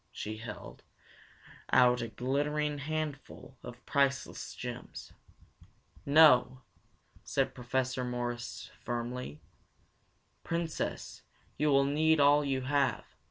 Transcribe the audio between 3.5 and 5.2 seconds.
of priceless gems.